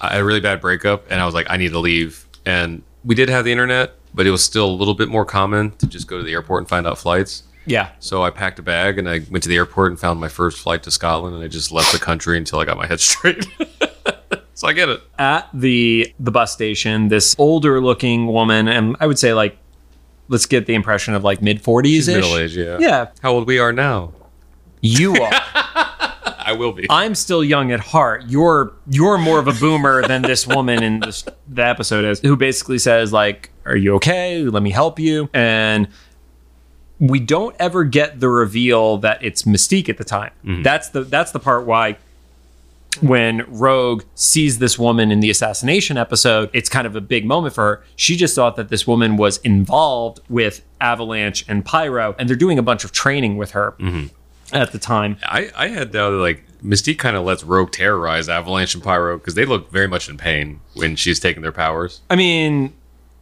[0.00, 2.82] i had a really bad breakup and i was like i need to leave and
[3.04, 5.86] we did have the internet but it was still a little bit more common to
[5.86, 7.42] just go to the airport and find out flights.
[7.66, 7.90] Yeah.
[8.00, 10.58] so i packed a bag and i went to the airport and found my first
[10.58, 13.46] flight to scotland and i just left the country until i got my head straight.
[14.54, 15.00] So i get it.
[15.18, 19.58] At the the bus station this older looking woman and i would say like
[20.28, 22.78] let's get the impression of like mid 40s middle age yeah.
[22.80, 23.08] Yeah.
[23.22, 24.12] How old we are now?
[24.80, 25.32] You are
[26.48, 26.86] i will be.
[26.88, 28.24] I'm still young at heart.
[28.26, 32.36] You're you're more of a boomer than this woman in this the episode is who
[32.36, 34.42] basically says like are you okay?
[34.42, 35.28] Let me help you.
[35.34, 35.88] And
[36.98, 40.32] we don't ever get the reveal that it's mystique at the time.
[40.44, 40.62] Mm-hmm.
[40.62, 41.98] That's the that's the part why
[43.02, 47.54] when Rogue sees this woman in the assassination episode, it's kind of a big moment
[47.54, 47.84] for her.
[47.96, 52.58] She just thought that this woman was involved with Avalanche and Pyro, and they're doing
[52.58, 54.06] a bunch of training with her mm-hmm.
[54.52, 55.16] At the time.
[55.22, 59.34] I, I had uh, like Mystique kind of lets Rogue terrorize Avalanche and Pyro because
[59.34, 62.00] they look very much in pain when she's taking their powers.
[62.10, 62.72] I mean,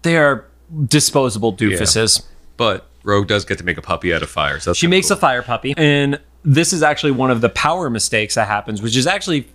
[0.02, 0.46] they are
[0.86, 2.24] disposable doofuses.
[2.56, 4.60] But Rogue does get to make a puppy out of fire.
[4.60, 5.16] So She makes cool.
[5.16, 8.96] a fire puppy, and this is actually one of the power mistakes that happens, which
[8.96, 9.48] is actually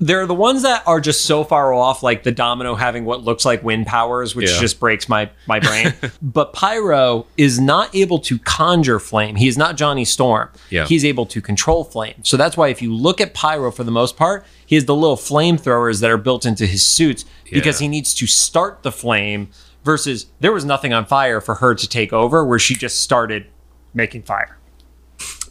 [0.00, 3.44] they're the ones that are just so far off, like the domino having what looks
[3.44, 4.60] like wind powers, which Yeah.
[4.60, 5.94] just breaks my my brain.
[6.22, 9.36] but Pyro is not able to conjure flame.
[9.36, 10.50] He is not Johnny Storm.
[10.70, 10.86] Yeah.
[10.86, 12.14] He's able to control flame.
[12.22, 14.94] So that's why if you look at Pyro for the most part, he has the
[14.94, 19.48] little flamethrowers that are built into his suits because he needs to start the flame
[19.84, 23.46] versus there was nothing on fire for her to take over where she just started
[23.92, 24.58] making fire.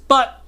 [0.07, 0.42] But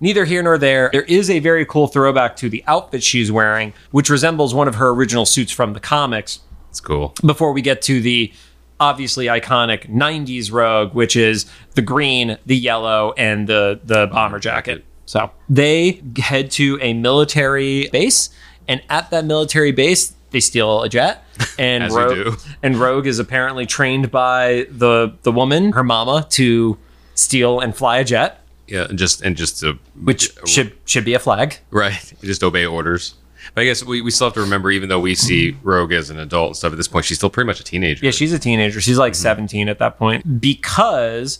[0.00, 0.90] neither here nor there.
[0.92, 4.76] There is a very cool throwback to the outfit she's wearing, which resembles one of
[4.76, 6.40] her original suits from the comics.
[6.70, 7.14] It's cool.
[7.24, 8.32] Before we get to the
[8.78, 14.84] obviously iconic 90s rogue, which is the green, the yellow, and the, the bomber jacket.
[15.04, 18.30] So they head to a military base,
[18.68, 21.24] and at that military base, they steal a jet.
[21.58, 22.36] And Rogue, do.
[22.62, 26.78] and Rogue is apparently trained by the the woman, her mama, to
[27.14, 31.14] steal and fly a jet, Yeah, and just and just to which should should be
[31.14, 31.56] a flag.
[31.70, 33.14] right, just obey orders.
[33.54, 36.08] But I guess we, we still have to remember, even though we see Rogue as
[36.10, 38.04] an adult and stuff at this point, she's still pretty much a teenager.
[38.04, 38.80] Yeah, she's a teenager.
[38.80, 39.00] She's Mm-hmm.
[39.00, 40.40] like 17 at that point.
[40.40, 41.38] Because,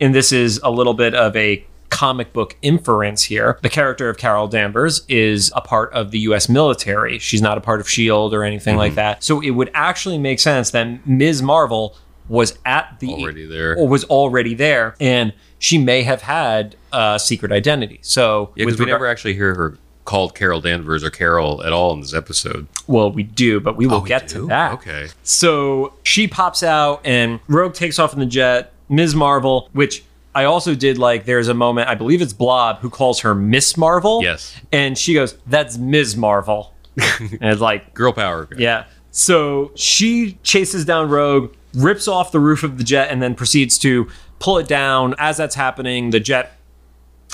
[0.00, 4.18] and this is a little bit of a comic book inference here, the character of
[4.18, 7.18] Carol Danvers is a part of the US military.
[7.20, 8.36] She's not a part of S.H.I.E.L.D.
[8.36, 8.78] or anything Mm-hmm.
[8.78, 9.22] like that.
[9.22, 11.42] So it would actually make sense that Ms.
[11.42, 11.96] Marvel
[12.28, 13.76] was at the Already there.
[13.76, 18.78] or was already there and she may have had a secret identity so yeah, because
[18.80, 22.66] we never actually hear her called Carol Danvers or Carol at all in this episode.
[22.86, 24.42] well we do but we will Oh, we get do?
[24.42, 25.08] to that Okay.
[25.22, 28.72] So she pops out and Rogue takes off in the jet.
[28.88, 29.16] Ms.
[29.16, 33.20] Marvel, which I also did like, there's a moment, I believe it's Blob, who calls
[33.20, 34.22] her Miss Marvel.
[34.22, 34.54] Yes.
[34.70, 36.16] And she goes, That's Ms.
[36.16, 36.72] Marvel.
[36.96, 38.48] and it's like, Girl power.
[38.56, 38.84] yeah.
[39.10, 43.76] So she chases down Rogue, rips off the roof of the jet, and then proceeds
[43.78, 45.14] to pull it down.
[45.18, 46.58] As that's happening, the jet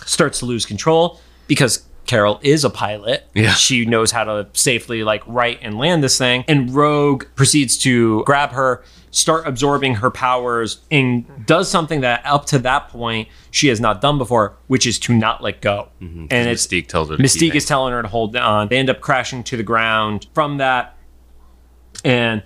[0.05, 3.29] starts to lose control because Carol is a pilot.
[3.35, 3.53] Yeah.
[3.55, 6.45] She knows how to safely like write and land this thing.
[6.49, 12.47] And Rogue proceeds to grab her, start absorbing her powers, and does something that up
[12.47, 15.88] to that point she has not done before, which is to not let go.
[16.01, 16.27] Mm-hmm.
[16.31, 17.17] And it's Mystique tells her.
[17.17, 18.69] Mystique is telling her to hold on.
[18.69, 20.97] They end up crashing to the ground from that.
[22.05, 22.43] And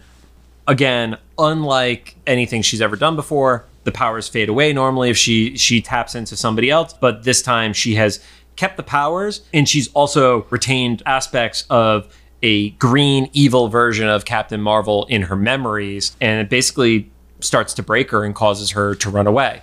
[0.67, 5.81] again, unlike anything she's ever done before, the powers fade away normally if she she
[5.81, 8.21] taps into somebody else, but this time she has
[8.57, 14.61] kept the powers and she's also retained aspects of a green evil version of Captain
[14.61, 19.09] Marvel in her memories and it basically starts to break her and causes her to
[19.09, 19.63] run away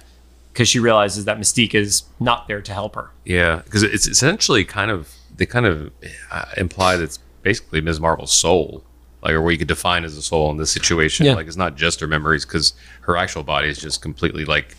[0.52, 3.12] because she realizes that Mystique is not there to help her.
[3.26, 5.92] Yeah, because it's essentially kind of they kind of
[6.32, 8.00] uh, imply that it's basically Ms.
[8.00, 8.84] Marvel's soul,
[9.24, 11.26] like or what you could define as a soul in this situation.
[11.26, 11.36] Yeah.
[11.36, 14.76] Like it's not just her memories because her actual body is just completely like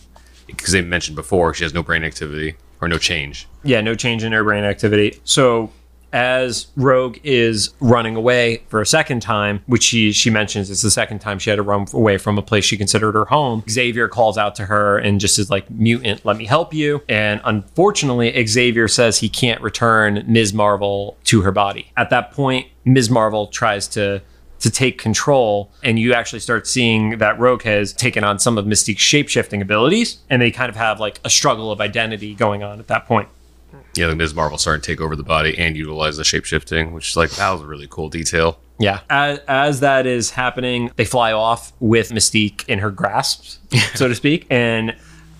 [0.47, 3.47] because they mentioned before she has no brain activity or no change.
[3.63, 5.19] Yeah, no change in her brain activity.
[5.23, 5.71] So
[6.15, 10.89] as Rogue is running away for a second time, which she she mentions it's the
[10.89, 13.63] second time she had to run away from a place she considered her home.
[13.69, 17.41] Xavier calls out to her and just is like, "Mutant, let me help you." And
[17.43, 20.53] unfortunately, Xavier says he can't return Ms.
[20.53, 21.91] Marvel to her body.
[21.97, 23.09] At that point, Ms.
[23.09, 24.21] Marvel tries to
[24.65, 28.65] to take control, and you actually start seeing that Rogue has taken on some of
[28.65, 32.79] Mystique's shapeshifting abilities, and they kind of have like a struggle of identity going on
[32.79, 33.29] at that point.
[33.93, 34.33] Yeah, like Ms.
[34.33, 37.51] Marvel starting to take over the body and utilize the shapeshifting, which is like that
[37.51, 38.57] was a really cool detail.
[38.79, 39.01] Yeah.
[39.07, 43.61] As, as that is happening, they fly off with Mystique in her grasp,
[43.93, 44.95] so to speak, and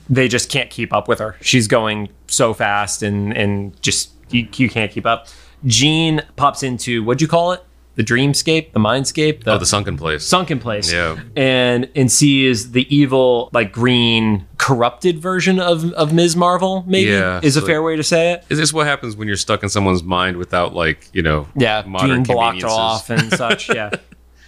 [0.08, 1.36] they just can't keep up with her.
[1.42, 5.26] She's going so fast and and just you, you can't keep up.
[5.66, 7.64] Jean pops into what'd you call it?
[7.96, 10.26] The dreamscape, the mindscape, the, Oh, the sunken place.
[10.26, 10.92] sunken place.
[10.92, 11.18] Yeah.
[11.36, 16.36] And and sees the evil, like green, corrupted version of of Ms.
[16.36, 18.44] Marvel, maybe Yeah, is a so- fair way to say it.
[18.50, 21.84] Is this what happens when you're stuck in someone's mind without like you know Yeah,
[21.88, 23.70] modern being blocked off and such.
[23.74, 23.92] Yeah.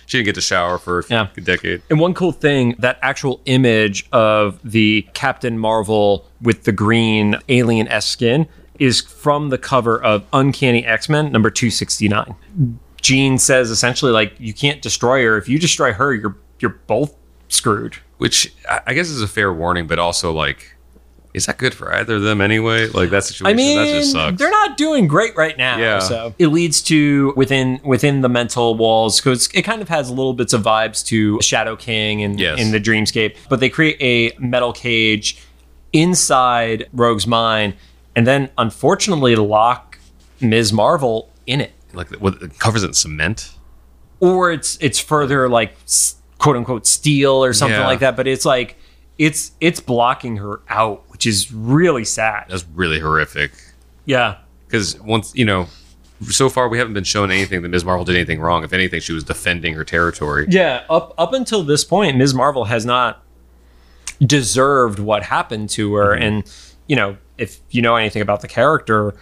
[0.08, 1.28] She didn't get to shower for Yeah.
[1.36, 1.82] a decade.
[1.90, 7.88] And one cool thing, that actual image of the Captain Marvel with the green alien
[7.90, 8.48] S skin
[8.80, 12.36] is from the cover of Uncanny X Men number 269.
[13.02, 15.38] Jean says essentially, like, you can't destroy her.
[15.38, 17.14] If you destroy her, you're you're both
[17.50, 17.98] screwed.
[18.18, 20.76] Which I I guess is a fair warning, but also like,
[21.34, 22.88] is that good for either of them anyway?
[22.88, 24.38] Like that situation, I mean, that just sucks.
[24.40, 25.78] they're not doing great right now.
[25.78, 26.00] Yeah.
[26.00, 30.34] So it leads to within within the mental walls because it kind of has little
[30.34, 32.60] bits of vibes to Shadow King and Yes.
[32.60, 33.36] in the Dreamscape.
[33.50, 35.38] But they create a metal cage
[35.94, 37.76] inside Rogue's mind,
[38.16, 40.00] and then unfortunately lock
[40.42, 40.74] Ms.
[40.74, 41.72] Marvel in it.
[41.98, 43.52] Like what it covers it in cement.
[44.20, 45.76] Or it's it's further like
[46.38, 47.88] quote unquote steel or something Yeah.
[47.88, 48.16] like that.
[48.16, 48.78] But it's like
[49.18, 52.46] it's it's blocking her out, which is really sad.
[52.50, 53.52] That's really horrific.
[54.06, 54.38] Yeah.
[54.68, 55.68] Because once you know,
[56.30, 57.86] so far we haven't been shown anything that Ms.
[57.86, 58.64] Marvel did anything wrong.
[58.64, 60.48] If anything, she was defending her territory.
[60.50, 62.34] Yeah, up up until this point, Ms.
[62.34, 63.24] Marvel has not
[64.26, 66.24] deserved what happened to her, mm-hmm.
[66.24, 66.54] and
[66.88, 69.16] you know, if you know anything about the character,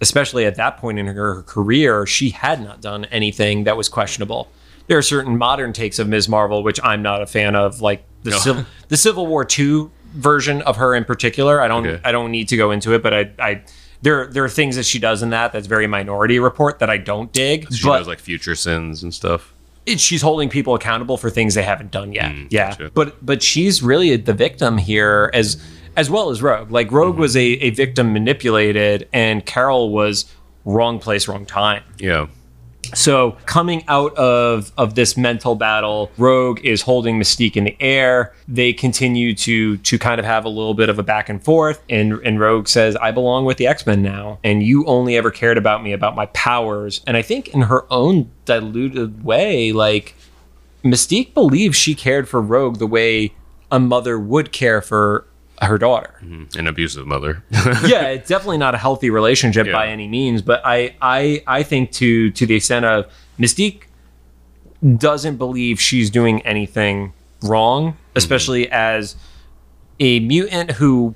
[0.00, 4.48] especially at that point in her career, she had not done anything that was questionable.
[4.86, 6.28] There are certain modern takes of Ms.
[6.28, 8.38] Marvel which I'm not a fan of, like the No.
[8.38, 11.60] Civil the Civil War two version of her in particular.
[11.60, 12.00] I don't Okay.
[12.04, 13.62] I don't need to go into it, but I I.
[14.00, 16.98] There, there are things that she does in that that's very minority report that I
[16.98, 17.72] don't dig.
[17.74, 19.52] She but knows like future sins and stuff.
[19.86, 22.30] it, she's holding people accountable for things they haven't done yet.
[22.30, 22.90] Mm, yeah, gotcha.
[22.94, 25.60] but but she's really the victim here as
[25.98, 26.70] as well as Rogue.
[26.70, 27.20] Like Rogue Mm-hmm.
[27.20, 30.32] was a, a victim manipulated, and Carol was
[30.64, 31.82] wrong place, wrong time.
[31.98, 32.28] Yeah.
[32.94, 38.32] So coming out of of this mental battle, Rogue is holding Mystique in the air.
[38.46, 41.82] They continue to to kind of have a little bit of a back and forth,
[41.90, 45.30] and and Rogue says, "I belong with the X Men now, and you only ever
[45.30, 50.14] cared about me about my powers." And I think in her own diluted way, like
[50.82, 53.32] Mystique believes she cared for Rogue the way
[53.70, 55.26] a mother would care for
[55.62, 56.58] her daughter mm-hmm.
[56.58, 57.42] An abusive mother.
[57.84, 59.72] yeah, it's definitely not a healthy relationship Yeah.
[59.72, 60.42] by any means.
[60.42, 63.06] But I, I, I think to to the extent of
[63.38, 63.82] Mystique
[64.96, 67.98] doesn't believe she's doing anything wrong, mm-hmm.
[68.16, 69.16] especially as
[70.00, 71.14] a mutant who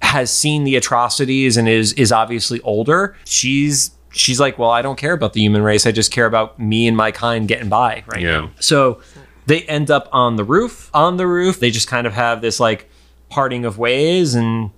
[0.00, 3.16] has seen the atrocities and is is obviously older.
[3.24, 5.86] She's she's like, well, I don't care about the human race.
[5.86, 8.30] I just care about me and my kind getting by right Yeah.
[8.42, 8.50] now.
[8.60, 9.00] So
[9.46, 10.90] they end up on the roof.
[10.94, 12.88] On the roof, they just kind of have this like
[13.32, 14.70] parting of ways, and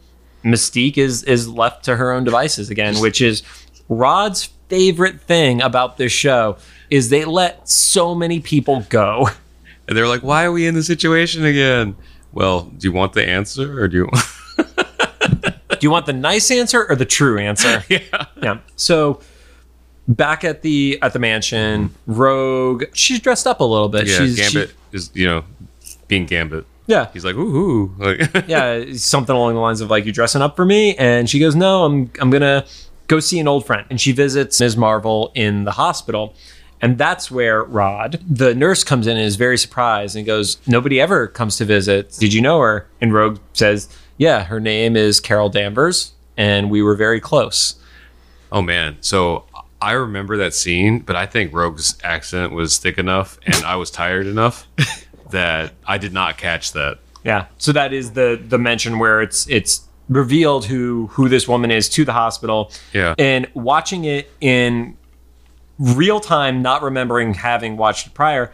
[0.44, 3.42] Mystique is is left to her own devices again, which is
[3.88, 6.56] Rod's favorite thing about this show
[6.90, 9.28] is they let so many people go.
[9.88, 11.96] and they're like, "Why are we in this situation again?"
[12.32, 14.08] Well, do you want the answer or do you?
[15.80, 17.84] Do you want the nice answer or the true answer?
[17.90, 18.26] yeah.
[18.40, 18.58] yeah.
[18.76, 19.20] So
[20.08, 24.06] back at the at the mansion, Rogue, she's dressed up a little bit.
[24.06, 24.18] Yeah.
[24.18, 25.44] she's Gambit she- is you know
[26.08, 26.64] being Gambit.
[26.86, 27.08] Yeah.
[27.12, 27.94] He's like, ooh, ooh.
[27.98, 31.38] Like, yeah, something along the lines of like you dressing up for me, and she
[31.38, 32.64] goes, "No, I'm I'm gonna
[33.06, 34.76] go see an old friend." And she visits Ms.
[34.76, 36.34] Marvel in the hospital,
[36.80, 41.00] and that's where Rod, the nurse, comes in and is very surprised and goes, "Nobody
[41.00, 42.12] ever comes to visit.
[42.18, 46.82] Did you know her?" And Rogue says, "Yeah, her name is Carol Danvers, and we
[46.82, 47.76] were very close."
[48.52, 48.98] Oh man.
[49.00, 49.46] So
[49.82, 53.90] I remember that scene, but I think Rogue's accent was thick enough and I was
[53.90, 54.66] tired enough
[55.34, 56.98] that I did not catch that.
[57.24, 57.46] Yeah.
[57.58, 61.88] So that is the the mention where it's it's revealed who who this woman is
[61.90, 62.70] to the hospital.
[62.92, 63.14] Yeah.
[63.18, 64.96] And watching it in
[65.78, 68.52] real time, not remembering having watched it prior,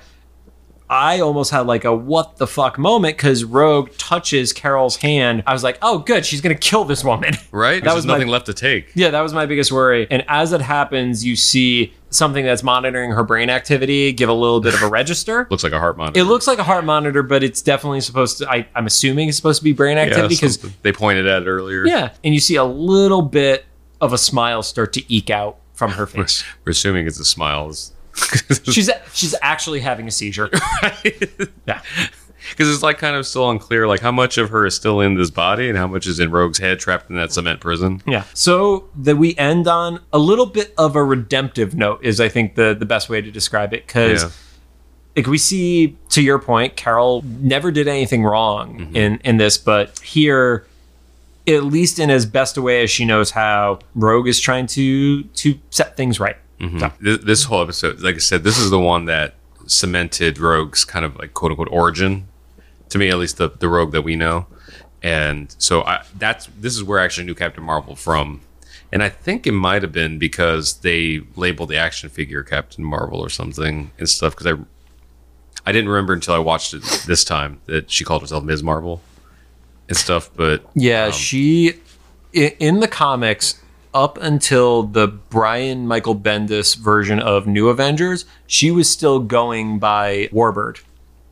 [0.90, 5.44] I almost had like a what the fuck moment because Rogue touches Carol's hand.
[5.46, 7.35] I was like, oh, good, she's gonna kill this woman.
[7.53, 7.76] Right?
[7.76, 8.90] That There's was my- nothing left to take.
[8.94, 10.07] yeah, that was my biggest worry.
[10.11, 14.61] And as it happens, you see something that's monitoring her brain activity give a little
[14.61, 15.46] bit of a register.
[15.50, 16.18] Looks like a heart monitor.
[16.20, 18.50] It looks like a heart monitor, but it's definitely supposed to.
[18.50, 20.76] I, I'm assuming it's supposed to be brain activity because something.
[20.83, 21.87] they pointed at it earlier.
[21.87, 23.64] yeah, and you see a little bit
[24.00, 26.42] of a smile start to eke out from her face.
[26.64, 27.72] we're assuming it's a smile.
[28.64, 30.50] she's she's actually having a seizure.
[31.66, 31.83] Yeah,
[32.50, 35.14] Because it's like kind of still unclear, like how much of her is still in
[35.14, 38.02] this body and how much is in Rogue's head trapped in that cement prison.
[38.06, 38.24] yeah.
[38.35, 42.54] So that we end on a little bit of a redemptive note is, I think,
[42.54, 44.22] the the best way to describe it because.
[44.22, 44.30] Yeah.
[45.16, 48.96] Like we see, to your point, Carol never did anything wrong mm-hmm.
[48.96, 50.64] in in this, but here,
[51.48, 55.24] at least in as best a way as she knows how, Rogue is trying to
[55.24, 56.37] to set things right.
[57.02, 59.34] Th- This whole episode, like I said, this is the one that
[59.66, 62.26] cemented Rogue's kind of like quote unquote origin
[62.90, 64.46] to me, at least the, the Rogue that we know.
[65.02, 68.40] And so I, that's this is where I actually knew Captain Marvel from.
[68.92, 73.20] And I think it might have been because they labeled the action figure Captain Marvel
[73.20, 74.36] or something and stuff.
[74.36, 74.58] Because I,
[75.64, 78.62] I didn't remember until I watched it this time that she called herself Ms.
[78.64, 79.00] Marvel
[79.88, 80.28] and stuff.
[80.34, 81.74] But Yeah, Um, she
[82.32, 83.60] in the comics
[83.92, 90.29] up until the Brian Michael Bendis version of New Avengers, she was still going by
[90.33, 90.81] Warbird.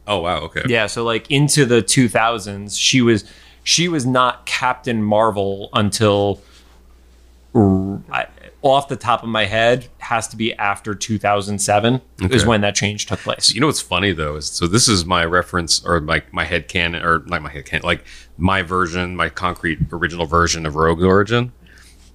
[0.07, 3.25] oh wow, okay, Yeah, so like into the 2000s, she was
[3.63, 6.41] she was not Captain Marvel until
[7.55, 8.27] I,
[8.63, 13.07] off the top of my head has to be after 2007 is when that change
[13.07, 13.53] took place.
[13.53, 16.69] You know what's funny though is so this is my reference or my my head
[16.69, 18.05] canon or not my head canon like
[18.37, 21.53] my version, my concrete original version of Rogue origin.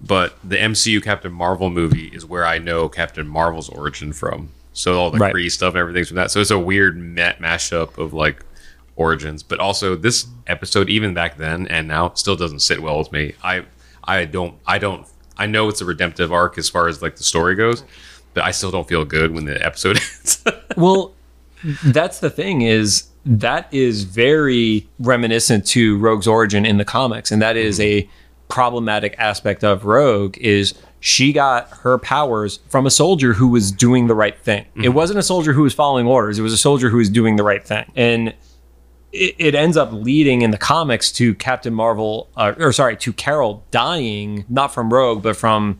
[0.06, 4.50] But the MCU Captain Marvel movie is where I know Captain Marvel's origin from.
[4.74, 5.34] So all the Right.
[5.34, 6.32] Kree stuff and everything's from that.
[6.32, 8.44] So it's a weird ma- mashup of like
[8.96, 9.44] origins.
[9.44, 13.34] But also this episode, even back then and now, still doesn't sit well with me.
[13.44, 13.66] I
[14.04, 17.24] I don't I don't I know it's a redemptive arc as far as like the
[17.24, 17.84] story goes,
[18.34, 20.44] but I still don't feel good when the episode ends.
[20.76, 21.14] well
[21.86, 27.42] that's the thing is that is very reminiscent to rogue's origin in the comics and
[27.42, 28.06] that is mm-hmm.
[28.06, 28.10] a
[28.54, 34.06] problematic aspect of rogue is she got her powers from a soldier who was doing
[34.06, 34.64] the right thing.
[34.76, 36.38] It wasn't a soldier who was following orders.
[36.38, 37.92] It was a soldier who was doing the right thing.
[37.96, 38.28] And
[39.12, 43.12] it, it ends up leading in the comics to captain marvel uh, or sorry to
[43.12, 45.80] carol dying not from rogue but from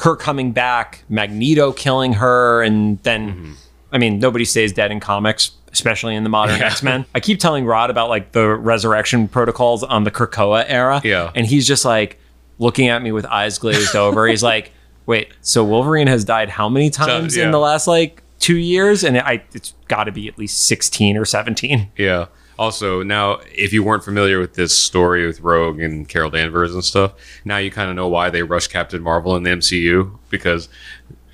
[0.00, 3.56] her coming back magneto killing her and then
[3.90, 6.66] I mean, nobody stays dead in comics, especially in the modern Yeah.
[6.66, 7.04] X Men.
[7.14, 11.00] I keep telling Rod about like the resurrection protocols on the Krakoa era.
[11.04, 11.30] Yeah.
[11.34, 12.18] And he's just like
[12.58, 14.26] looking at me with eyes glazed over.
[14.26, 14.72] He's like,
[15.06, 17.44] wait, so Wolverine has died how many times yeah.
[17.44, 19.04] in the last like two years?
[19.04, 21.90] And I, it's got to be at least 16 or 17.
[21.96, 22.26] Yeah.
[22.58, 26.84] Also, now if you weren't familiar with this story with Rogue and Carol Danvers and
[26.84, 27.12] stuff,
[27.44, 30.68] now you kind of know why they rushed Captain Marvel in the MCU because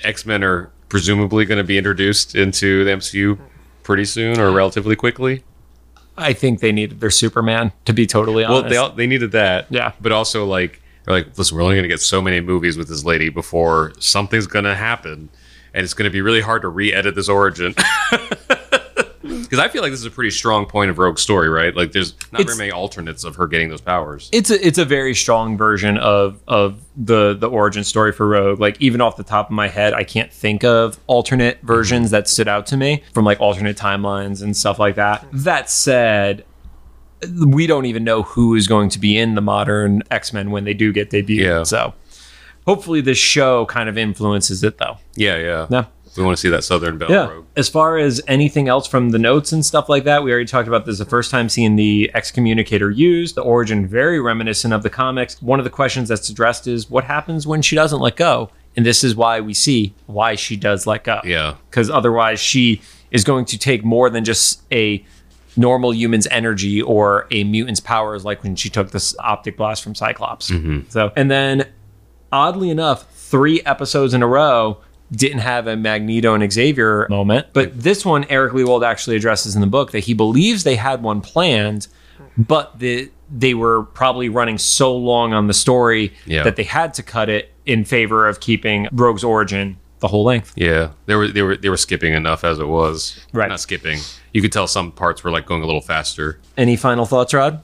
[0.02, 3.38] X Men are presumably going to be introduced into the MCU
[3.84, 5.44] pretty soon or relatively quickly.
[6.16, 8.62] I think they needed their Superman, to be totally honest.
[8.62, 9.66] Well, they all, they needed that.
[9.70, 9.92] Yeah.
[10.00, 12.88] But also like they're like, listen, we're only going to get so many movies with
[12.88, 15.28] this lady before something's going to happen,
[15.72, 17.74] and it's going to be really hard to re-edit this origin.
[19.26, 21.74] Because I feel like this is a pretty strong point of Rogue's story, right?
[21.74, 24.28] Like, there's not It's- very many alternates of her getting those powers.
[24.32, 28.60] it's a it's a very strong version of of the the origin story for Rogue.
[28.60, 32.28] Like even off the top of my head, I can't think of alternate versions that
[32.28, 35.26] stood out to me from like alternate timelines and stuff like that.
[35.32, 36.44] That said,
[37.44, 40.64] we don't even know who is going to be in the modern X Men when
[40.64, 41.38] they do get debuted.
[41.40, 41.62] Yeah.
[41.62, 41.94] So
[42.66, 44.98] hopefully this show kind of influences it though.
[45.16, 45.66] Yeah, yeah.
[45.70, 45.84] Yeah.
[46.16, 47.28] We want to see that Southern Belle Yeah.
[47.28, 47.46] robe.
[47.56, 50.68] As far as anything else from the notes and stuff like that, we already talked
[50.68, 53.34] about this the first time seeing the excommunicator used.
[53.34, 55.40] The origin very reminiscent of the comics.
[55.42, 58.50] One of the questions that's addressed is what happens when she doesn't let go?
[58.76, 61.20] And this is why we see why she does let go.
[61.24, 61.54] Yeah.
[61.70, 65.04] Because otherwise she is going to take more than just a
[65.56, 69.94] normal human's energy or a mutant's powers like when she took this optic blast from
[69.94, 70.50] Cyclops.
[70.50, 70.88] Mm-hmm.
[70.88, 71.68] So and then
[72.32, 74.78] oddly enough, three episodes in a row
[75.12, 77.48] didn't have a Magneto and Xavier moment.
[77.52, 81.02] But this one, Eric Lewald actually addresses in the book that he believes they had
[81.02, 81.88] one planned,
[82.36, 86.42] but the they were probably running so long on the story Yeah.
[86.44, 90.52] that they had to cut it in favor of keeping Rogue's origin the whole length.
[90.56, 93.18] Yeah, they were they were they were skipping enough as it was.
[93.32, 93.48] Right.
[93.48, 93.98] Not skipping.
[94.32, 96.38] You could tell some parts were like going a little faster.
[96.56, 97.62] Any final thoughts, Rod?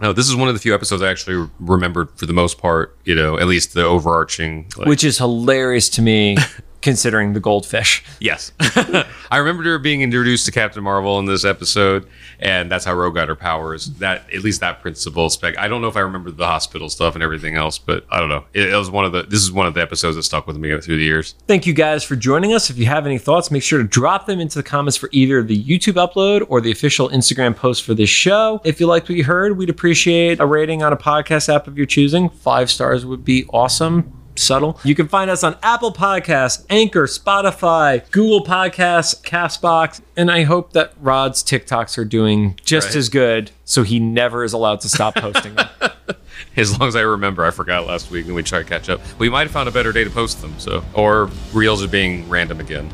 [0.00, 2.96] No, this is one of the few episodes I actually remembered for the most part.
[3.04, 4.66] You know, at least the overarching.
[4.76, 6.36] Like, Which is hilarious to me
[6.82, 8.04] considering the goldfish.
[8.20, 8.52] yes,
[9.30, 12.06] I remember her being introduced to Captain Marvel in this episode,
[12.38, 13.86] and that's how Rogue got her powers.
[13.98, 15.58] That at least that principle spec.
[15.58, 18.28] I don't know if I remember the hospital stuff and everything else, but I don't
[18.28, 18.44] know.
[18.52, 19.22] It, it was one of the.
[19.22, 21.34] This is one of the episodes that stuck with me through the years.
[21.46, 22.70] Thank you guys for joining us.
[22.70, 25.42] If you have any thoughts, make sure to drop them into the comments for either
[25.42, 28.60] the YouTube upload or the official Instagram post for this show.
[28.64, 31.76] If you liked what you heard, we'd appreciate a rating on a podcast app of
[31.76, 32.30] your choosing.
[32.30, 34.19] Five stars would be awesome.
[34.40, 34.80] Subtle.
[34.84, 40.72] You can find us on Apple Podcasts, Anchor, Spotify, Google Podcasts, Castbox, and I hope
[40.72, 42.96] that Rod's TikToks are doing just Right.
[42.96, 45.68] as good so he never is allowed to stop posting them.
[46.56, 49.00] As long as I remember, I forgot last week, and we try to catch up.
[49.18, 50.58] We might have found a better day to post them.
[50.58, 52.90] So, or reels are being random again.